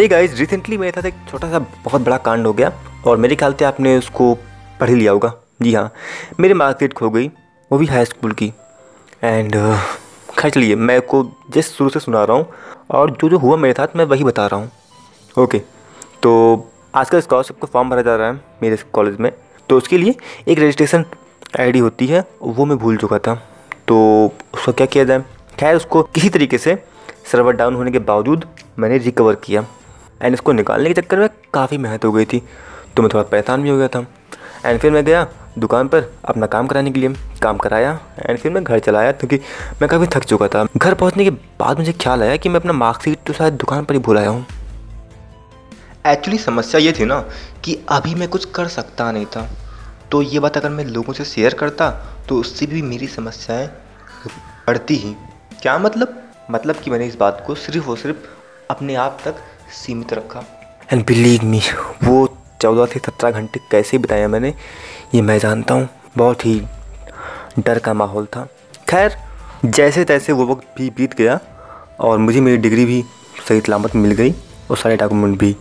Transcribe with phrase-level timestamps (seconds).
[0.00, 2.70] Hey guys recently मेरे साथ एक छोटा सा बहुत बड़ा कांड हो गया
[3.06, 4.32] और मेरे ख्याल से आपने उसको
[4.80, 5.92] पढ़ ही लिया होगा। जी हाँ
[6.40, 7.26] मेरी मार्कशीट खो गई,
[7.70, 8.46] वो भी हाई स्कूल की।
[9.24, 9.56] एंड
[10.38, 12.46] खैर चलिए मैं को जस्ट शुरू से सुना रहा हूँ
[12.90, 14.70] और जो जो हुआ मेरे साथ, मैं वही बता रहा हूँ।
[15.36, 15.58] ओके
[16.22, 16.32] तो
[16.94, 19.30] आजकल स्कॉलरशिप का फॉर्म भरा जा रहा है मेरे कॉलेज में।
[19.68, 20.14] तो उसके लिए
[20.48, 21.04] एक रजिस्ट्रेशन
[21.60, 23.34] आईडी होती है, वो मैं भूल चुका था।
[23.88, 23.98] तो
[24.54, 25.24] उसका क्या किया जाए?
[25.58, 26.76] खैर, उसको किसी तरीके से
[27.32, 28.46] सर्वर डाउन होने के बावजूद
[28.78, 29.64] मैंने रिकवर किया।
[30.22, 32.42] एंड इसको निकालने के चक्कर में काफ़ी मेहनत हो गई थी।
[32.96, 34.06] तो मैं थोड़ा परेशान भी हो गया था।
[34.64, 35.26] एंड फिर मैं गया
[35.58, 39.36] दुकान पर अपना काम कराने के लिए। काम कराया एंड फिर मैं घर चलाया क्योंकि
[39.80, 42.72] मैं काफ़ी थक चुका था। घर पहुँचने के बाद मुझे ख्याल आया कि मैं अपना
[42.74, 44.46] मार्कशीट तो शायद दुकान पर ही भूल आया हूँ।
[46.06, 47.18] एक्चुअली समस्या ये थी ना
[47.64, 49.48] कि अभी मैं कुछ कर सकता नहीं था।
[50.10, 51.90] तो ये बात अगर मैं लोगों से शेयर करता
[52.28, 53.66] तो उससे भी मेरी समस्याएँ
[54.66, 55.14] बढ़ती ही।
[55.62, 56.22] क्या मतलब?
[56.50, 58.16] मतलब कि मैंने इस बात को सिर्फ़ और सिर्फ़
[58.70, 59.36] अपने आप तक
[59.72, 60.42] सीमित रखा।
[60.92, 61.60] एंड बिलीव मी
[62.04, 62.26] वो
[62.62, 64.54] चौदह से सत्रह घंटे कैसे बिताया मैंने,
[65.14, 66.60] ये मैं जानता हूँ। बहुत ही
[67.58, 68.46] डर का माहौल था।
[68.88, 69.16] खैर
[69.64, 71.38] जैसे तैसे वो वक्त भी बीत गया
[72.00, 73.02] और मुझे मेरी डिग्री भी
[73.48, 74.34] सही सलामत मिल गई
[74.70, 75.56] और सारे डॉक्यूमेंट भी।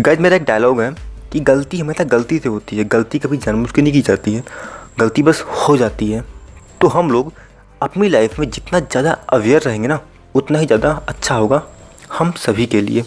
[0.00, 0.90] गैज मेरा एक डायलॉग है
[1.32, 4.42] कि गलती हमेशा गलती से होती है। गलती कभी जानबूझ के नहीं की जाती है।
[5.00, 6.24] गलती बस हो जाती है।
[6.80, 7.32] तो हम लोग
[7.84, 9.98] अपनी लाइफ में जितना ज़्यादा अवेयर रहेंगे ना,
[10.34, 11.62] उतना ही ज़्यादा अच्छा होगा
[12.12, 13.04] हम सभी के लिए।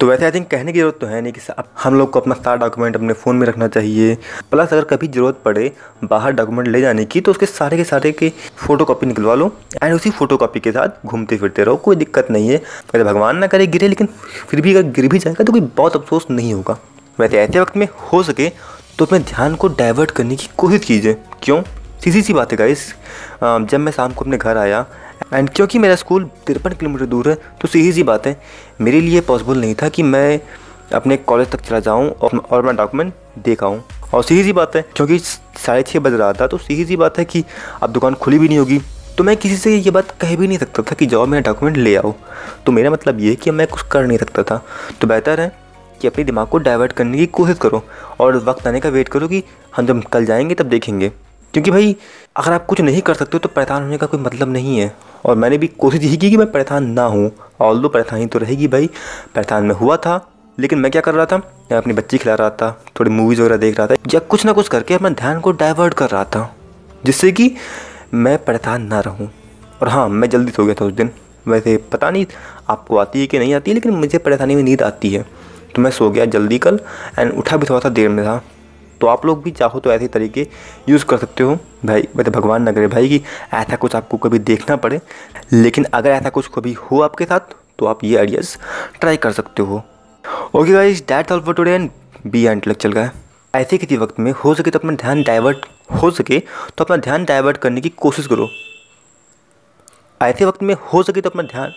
[0.00, 1.40] तो वैसे आई थिंक कहने की ज़रूरत तो है नहीं कि
[1.82, 4.14] हम लोग को अपना सारा डॉक्यूमेंट अपने फ़ोन में रखना चाहिए।
[4.50, 5.70] प्लस अगर कभी ज़रूरत पड़े
[6.04, 9.52] बाहर डॉक्यूमेंट ले जाने की तो उसके सारे के सारे के फ़ोटो कॉपी निकलवा लो
[9.82, 13.36] एंड उसी फ़ोटो कॉपी के साथ घूमते फिरते रहो, कोई दिक्कत नहीं है। वैसे भगवान
[13.36, 14.08] ना करे गिरे, लेकिन
[14.48, 16.78] फिर भी अगर गिर भी जाएगा तो कोई बहुत अफसोस नहीं होगा।
[17.18, 18.50] वैसे ऐसे वक्त में हो सके
[18.98, 21.62] तो अपने ध्यान को डाइवर्ट करने की कोशिश कीजिए। क्यों?
[22.04, 22.80] सीधी सी बात है गाइस
[23.42, 24.84] जब मैं शाम को अपने घर आया
[25.32, 28.36] एंड क्योंकि मेरा स्कूल तिरपन किलोमीटर दूर है तो सीधी सी बात है,
[28.80, 30.40] मेरे लिए पॉसिबल नहीं था कि मैं
[30.92, 33.14] अपने कॉलेज तक चला जाऊँ और अपना डॉक्यूमेंट
[33.44, 33.82] देख आऊँ।
[34.14, 37.18] और सीधी सी बात है, क्योंकि साढ़े छः बज रहा था तो सीधी सी बात
[37.18, 37.44] है कि
[37.82, 38.80] अब दुकान खुली भी नहीं होगी
[39.18, 41.76] तो मैं किसी से ये बात कह भी नहीं सकता था कि जाओ मेरा डॉक्यूमेंट
[41.78, 42.14] ले आओ।
[42.66, 44.64] तो मेरा मतलब ये कि मैं कुछ कर नहीं सकता था।
[45.00, 45.52] तो बेहतर है
[46.00, 47.84] कि अपने दिमाग को डाइवर्ट करने की कोशिश करो,
[48.20, 49.42] और वक्त आने का वेट करो कि
[49.76, 51.12] हम जब कल जाएँगे तब देखेंगे।
[51.54, 51.94] क्योंकि भाई,
[52.36, 54.92] अगर आप कुछ नहीं कर सकते हो तो परेशान होने का कोई मतलब नहीं है।
[55.26, 58.38] और मैंने भी कोशिश यही की कि मैं परेशान ना हूँ। ऑल दो परेशानी तो
[58.38, 58.86] रहेगी भाई,
[59.34, 60.16] परेशान में हुआ था,
[60.58, 61.36] लेकिन मैं क्या कर रहा था?
[61.36, 62.70] मैं अपनी बच्ची खिला रहा था,
[63.00, 65.94] थोड़ी मूवीज़ वगैरह देख रहा था, या कुछ ना कुछ करके अपना ध्यान को डाइवर्ट
[65.94, 66.54] कर रहा था,
[67.04, 67.50] जिससे कि
[68.14, 69.30] मैं परेशान ना रहूँ।
[69.82, 71.10] और हाँ मैं जल्दी सो गया था उस दिन।
[71.48, 72.26] वैसे पता नहीं
[72.68, 75.22] आपको आती है कि नहीं आती है लेकिन मुझे परेशानी में नींद आती है।
[75.74, 76.78] तो मैं सो गया जल्दी कल
[77.18, 78.42] एंड उठा भी थोड़ा सा देर में था।
[79.04, 80.46] तो आप लोग भी चाहो तो ऐसे तरीके
[80.88, 81.56] यूज़ कर सकते हो।
[81.86, 83.20] भाई मतलब भगवान न करे भाई कि
[83.54, 85.00] ऐसा कुछ आपको कभी देखना पड़े।
[85.52, 88.56] लेकिन अगर ऐसा कुछ कभी हो आपके साथ तो आप ये आइडियाज़
[89.00, 89.82] ट्राई कर सकते हो।
[90.54, 91.90] Okay guys that's all for today and
[92.26, 93.10] be intellectual का
[93.54, 95.66] ऐसे किसी वक्त में हो सके तो अपना ध्यान डाइवर्ट
[96.02, 96.38] हो सके
[96.78, 98.48] तो अपना ध्यान डाइवर्ट करने की कोशिश करो।
[100.20, 101.72] ऐसे वक्त में हो सके तो अपना ध्यान